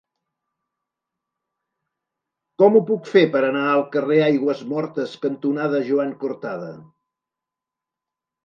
Com 2.63 2.79
ho 2.79 2.81
puc 2.87 3.11
fer 3.11 3.23
per 3.35 3.43
anar 3.49 3.63
al 3.75 3.83
carrer 3.97 4.19
Aigüesmortes 4.29 5.15
cantonada 5.27 5.83
Joan 5.91 6.17
Cortada? 6.25 6.73